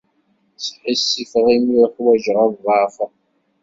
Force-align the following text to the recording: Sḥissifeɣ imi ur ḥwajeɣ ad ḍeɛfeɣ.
Sḥissifeɣ 0.65 1.45
imi 1.55 1.75
ur 1.81 1.89
ḥwajeɣ 1.93 2.37
ad 2.45 2.53
ḍeɛfeɣ. 2.65 3.11